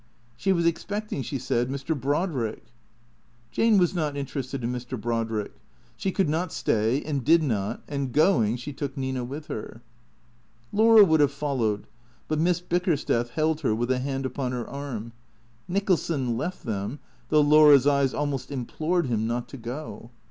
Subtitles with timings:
[0.35, 1.95] She was expecting, she said, Mr.
[1.95, 2.63] Brodrick.
[3.51, 4.99] Jane was not interested in Mr.
[4.99, 5.53] Brodrick.
[5.95, 9.83] She could not stay and did not, and, going, she took Nina with her.
[10.73, 11.85] Laura would have followed,
[12.27, 15.11] but Miss Bickersteth held her with a hand upon her arm.
[15.67, 16.97] Nicholson left them,
[17.29, 20.09] though Laura's eyes almost implored him not to go.